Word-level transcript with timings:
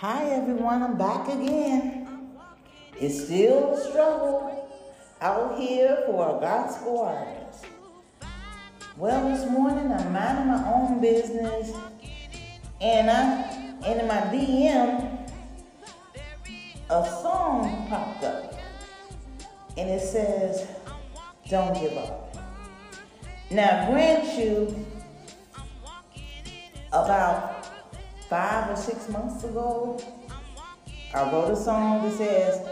Hi 0.00 0.30
everyone, 0.30 0.82
I'm 0.82 0.96
back 0.96 1.28
again. 1.28 2.08
It's 2.98 3.22
still 3.22 3.74
a 3.74 3.90
struggle 3.90 4.66
out 5.20 5.58
here 5.58 6.04
for 6.06 6.38
a 6.38 6.40
gospel 6.40 7.00
artist. 7.00 7.66
Well, 8.96 9.28
this 9.28 9.46
morning 9.50 9.92
I'm 9.92 10.10
minding 10.10 10.46
my 10.46 10.72
own 10.72 11.02
business 11.02 11.76
and 12.80 13.10
I 13.10 13.42
and 13.84 14.00
in 14.00 14.08
my 14.08 14.20
DM 14.32 15.28
a 16.88 17.04
song 17.20 17.86
popped 17.90 18.24
up 18.24 18.54
and 19.76 19.90
it 19.90 20.00
says, 20.00 20.66
Don't 21.50 21.78
give 21.78 21.98
up. 21.98 22.38
Now 23.50 23.90
grant 23.90 24.38
you 24.38 24.86
about 26.90 27.59
five 28.30 28.70
or 28.70 28.76
six 28.76 29.08
months 29.08 29.42
ago, 29.42 30.00
I 31.12 31.30
wrote 31.32 31.50
a 31.50 31.56
song 31.56 32.08
that 32.08 32.16
says, 32.16 32.66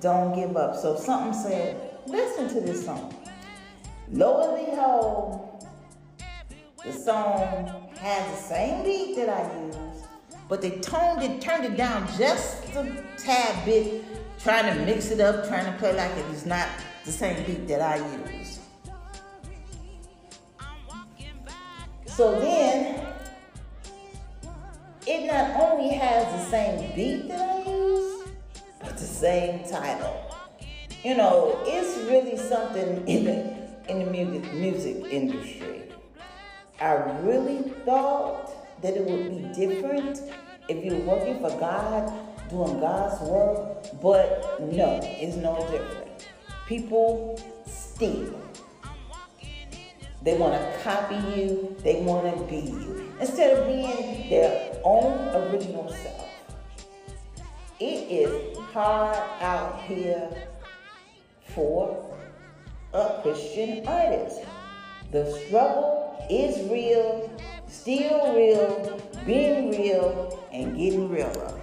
Don't 0.00 0.34
give 0.36 0.56
up. 0.56 0.76
So 0.76 0.96
something 0.96 1.34
said, 1.34 1.98
Listen 2.06 2.48
to 2.48 2.60
this 2.60 2.84
song. 2.84 3.14
Lo 4.12 4.54
and 4.56 4.66
behold, 4.66 5.66
the 6.84 6.92
song 6.92 7.90
has 7.98 8.30
the 8.30 8.36
same 8.36 8.84
beat 8.84 9.16
that 9.16 9.28
I 9.28 9.66
used, 9.66 10.06
but 10.48 10.62
they 10.62 10.78
toned 10.78 11.22
it, 11.22 11.40
turned 11.40 11.64
it 11.64 11.76
down 11.76 12.08
just 12.16 12.64
a 12.76 13.04
tad 13.18 13.64
bit, 13.64 14.04
trying 14.38 14.72
to 14.72 14.84
mix 14.84 15.10
it 15.10 15.20
up, 15.20 15.46
trying 15.46 15.70
to 15.70 15.78
play 15.78 15.94
like 15.94 16.10
it 16.12 16.24
is 16.26 16.46
not 16.46 16.68
the 17.04 17.12
same 17.12 17.44
beat 17.44 17.66
that 17.68 17.80
I 17.80 17.96
use. 17.96 18.60
So 22.06 22.38
then 22.38 22.69
not 25.40 25.72
only 25.72 25.94
has 25.94 26.24
the 26.26 26.50
same 26.50 26.94
beat 26.94 27.28
that 27.28 27.40
I 27.40 27.70
use, 27.70 28.28
but 28.80 28.96
the 28.98 29.04
same 29.04 29.64
title. 29.64 30.36
You 31.02 31.16
know, 31.16 31.58
it's 31.64 31.96
really 32.10 32.36
something 32.36 33.06
in 33.06 33.24
the 33.24 33.60
in 33.90 34.04
the 34.04 34.10
music 34.10 34.52
music 34.52 34.96
industry. 35.10 35.82
I 36.80 36.92
really 37.22 37.62
thought 37.84 38.82
that 38.82 38.94
it 38.96 39.04
would 39.04 39.30
be 39.30 39.66
different 39.66 40.20
if 40.68 40.84
you're 40.84 41.00
working 41.00 41.40
for 41.40 41.50
God, 41.58 42.12
doing 42.50 42.78
God's 42.80 43.20
work, 43.22 43.86
but 44.02 44.60
no, 44.60 45.00
it's 45.02 45.36
no 45.36 45.56
different. 45.70 46.28
People 46.66 47.42
steal. 47.66 48.34
They 50.22 50.36
want 50.36 50.52
to 50.52 50.78
copy 50.82 51.16
you, 51.34 51.74
they 51.82 52.02
want 52.02 52.36
to 52.36 52.44
be 52.44 52.70
you. 52.70 53.10
Instead 53.20 53.56
of 53.56 53.66
being 53.66 54.28
their 54.28 54.69
own 54.84 55.28
original 55.34 55.88
self. 55.88 56.28
It 57.78 58.10
is 58.10 58.58
hard 58.72 59.16
out 59.40 59.80
here 59.82 60.28
for 61.54 62.16
a 62.92 63.20
Christian 63.22 63.86
artist. 63.86 64.40
The 65.10 65.30
struggle 65.46 66.24
is 66.30 66.70
real, 66.70 67.30
still 67.66 68.34
real, 68.34 69.00
being 69.26 69.70
real, 69.70 70.46
and 70.52 70.76
getting 70.76 71.08
realer. 71.08 71.60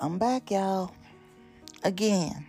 I'm 0.00 0.18
back, 0.18 0.50
y'all. 0.50 0.92
Again. 1.82 2.46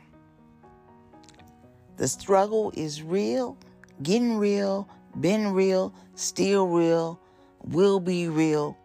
The 1.97 2.07
struggle 2.07 2.71
is 2.75 3.01
real 3.01 3.57
getting 4.01 4.37
real, 4.37 4.87
been 5.19 5.53
real, 5.53 5.93
still 6.15 6.67
real, 6.67 7.19
will 7.63 7.99
be 7.99 8.27
real, 8.27 8.77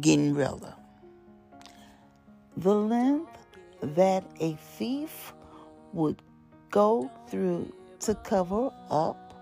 getting 0.00 0.34
realer. 0.34 0.74
The 2.56 2.74
length 2.74 3.46
that 3.80 4.24
a 4.40 4.54
thief 4.54 5.32
would 5.92 6.22
go 6.70 7.10
through 7.28 7.72
to 8.00 8.14
cover 8.14 8.70
up 8.90 9.34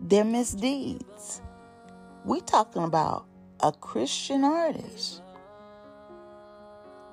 their 0.00 0.24
misdeeds. 0.24 1.42
We 2.24 2.40
talking 2.40 2.84
about 2.84 3.26
a 3.60 3.72
Christian 3.72 4.44
artist. 4.44 5.22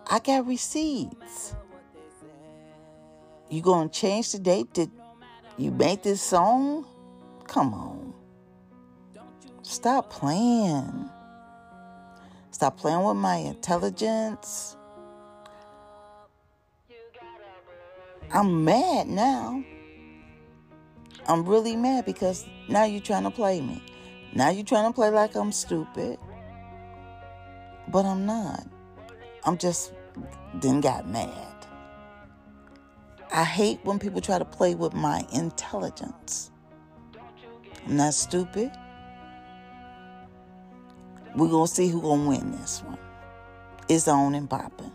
I 0.09 0.19
got 0.19 0.47
receipts. 0.47 1.56
You 3.50 3.62
gonna 3.62 3.89
change 3.89 4.31
the 4.31 4.39
date 4.39 4.74
to 4.75 4.89
you 5.57 5.72
made 5.72 6.03
this 6.03 6.22
song? 6.22 6.85
Come 7.47 7.73
on. 7.73 8.13
Stop 9.63 10.09
playing. 10.09 11.09
Stop 12.51 12.78
playing 12.78 13.03
with 13.03 13.18
my 13.18 13.38
intelligence. 13.38 14.78
I'm 18.31 18.63
mad 18.63 19.07
now. 19.07 19.63
I'm 21.28 21.45
really 21.45 21.75
mad 21.75 22.06
because 22.06 22.45
now 22.69 22.85
you're 22.85 23.01
trying 23.01 23.24
to 23.24 23.31
play 23.31 23.59
me. 23.62 23.84
Now 24.34 24.50
you're 24.50 24.66
trying 24.66 24.89
to 24.89 24.95
play 24.95 25.09
like 25.09 25.35
I'm 25.35 25.51
stupid. 25.51 26.19
But 27.89 28.06
I'm 28.06 28.25
not. 28.25 28.68
I'm 29.44 29.57
just 29.57 29.94
then 30.56 30.81
got 30.81 31.07
mad. 31.07 31.56
I 33.38 33.44
hate 33.44 33.80
when 33.84 34.00
people 34.00 34.20
try 34.20 34.40
to 34.40 34.46
play 34.46 34.74
with 34.74 34.96
my 34.96 35.24
intelligence. 35.31 36.50
I'm 37.86 37.96
not 37.98 38.16
stupid. 38.16 38.72
We're 41.36 41.48
going 41.48 41.68
to 41.68 41.72
see 41.72 41.88
who's 41.88 42.02
going 42.02 42.24
to 42.24 42.30
win 42.30 42.52
this 42.53 42.81
one. 42.81 42.98
It's 43.90 44.08
on 44.08 44.34
and 44.34 44.50
popping. 44.50 44.92